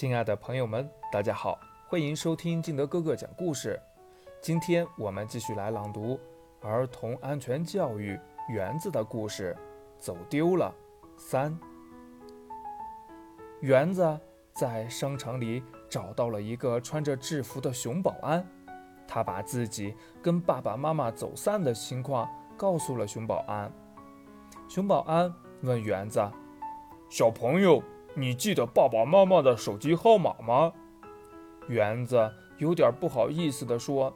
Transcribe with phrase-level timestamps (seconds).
[0.00, 3.78] 亲爱的朋友们，大家好，欢迎收听敬德哥哥讲故事。
[4.40, 6.18] 今天我们继续来朗读
[6.62, 8.18] 儿童安全教育
[8.48, 9.54] 园子的故事。
[9.98, 10.74] 走丢了
[11.18, 11.54] 三，
[13.60, 14.18] 园子
[14.54, 18.42] 在商场里找到了一个穿着制服的熊保安，
[19.06, 22.26] 他把自己跟爸爸妈妈走散的情况
[22.56, 23.70] 告诉了熊保安。
[24.66, 25.30] 熊保安
[25.60, 26.26] 问园子
[27.10, 27.82] ：“小朋友。”
[28.14, 30.72] 你记得爸爸妈妈的手机号码吗？
[31.68, 34.12] 园子有点不好意思地说：“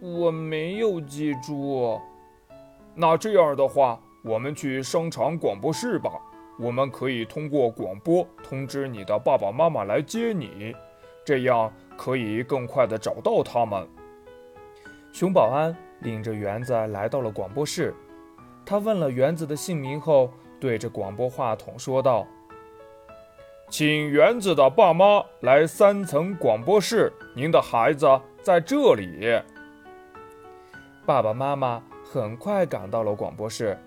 [0.00, 2.00] 我没有记住。”
[2.94, 6.12] 那这样的话，我们去商场广播室吧。
[6.58, 10.74] 我们可以通过广播通知你的爸爸妈妈来接你，
[11.24, 13.88] 这样可以更快地找到他们。
[15.12, 17.94] 熊保安领着园子来到了广播室，
[18.64, 22.26] 他问了园子的姓名后，对着广播话筒说道。
[23.70, 29.40] 请园子的爸妈来三层广播室，您的孩子在这里。
[31.06, 33.78] 爸爸妈妈很快赶到了广播室，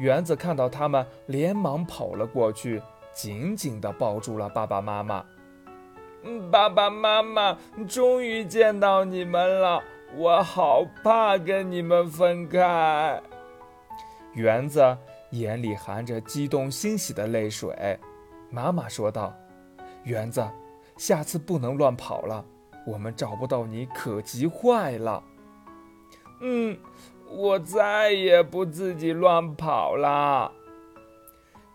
[0.00, 2.82] 园子看到他们，连忙跑了过去，
[3.12, 5.24] 紧紧地抱住了爸爸妈妈。
[6.50, 7.56] 爸爸妈妈，
[7.88, 9.80] 终于见到你们了，
[10.16, 13.22] 我好怕跟你们分开。
[14.34, 14.96] 园子
[15.30, 17.96] 眼里含着激动欣喜的泪水。
[18.52, 19.34] 妈妈说道
[20.04, 20.46] ：“园子，
[20.98, 22.44] 下次不能乱跑了，
[22.86, 25.24] 我们找不到你可急坏了。
[26.42, 26.78] ”“嗯，
[27.30, 30.52] 我再也不自己乱跑了。”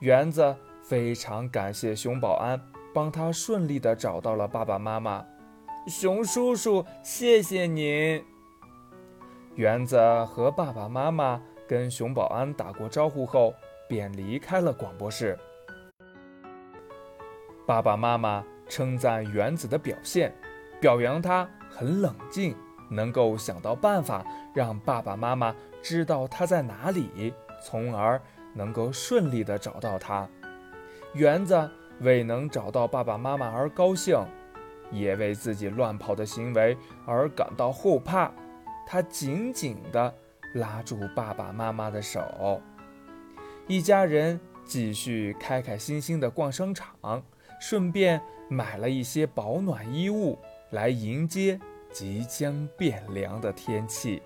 [0.01, 2.61] 园子非常感谢熊保安，
[2.93, 5.25] 帮他顺利地找到了爸爸妈妈。
[5.87, 8.23] 熊叔叔，谢谢您。
[9.55, 13.51] 园子和爸爸妈妈跟熊保安打过招呼后，
[13.89, 15.35] 便离开了广播室。
[17.67, 20.33] 爸爸妈妈称赞园子的表现，
[20.79, 22.55] 表扬他很冷静，
[22.89, 28.21] 能够想到办法让爸爸妈妈知道他在哪里，从而
[28.53, 30.25] 能够顺利的找到他。
[31.13, 31.69] 园子
[31.99, 34.17] 为能找到爸爸妈妈而高兴，
[34.89, 38.31] 也为自己乱跑的行为而感到后怕。
[38.85, 40.15] 他紧紧地
[40.53, 42.61] 拉住爸爸妈妈的手，
[43.67, 47.21] 一家人继续开开心心地逛商场。
[47.59, 50.37] 顺便买了一些保暖衣物，
[50.71, 51.59] 来迎接
[51.91, 54.21] 即将变凉的天气。